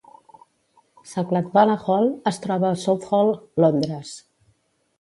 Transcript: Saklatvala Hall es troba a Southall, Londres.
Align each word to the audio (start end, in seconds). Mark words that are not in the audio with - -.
Saklatvala 1.09 1.75
Hall 1.83 2.09
es 2.33 2.41
troba 2.47 2.71
a 2.73 2.81
Southall, 2.85 3.33
Londres. 3.65 4.19